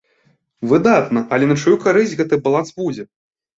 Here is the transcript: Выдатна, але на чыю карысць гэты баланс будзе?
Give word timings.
Выдатна, 0.71 1.23
але 1.37 1.51
на 1.53 1.59
чыю 1.63 1.77
карысць 1.85 2.17
гэты 2.25 2.43
баланс 2.51 2.69
будзе? 2.83 3.09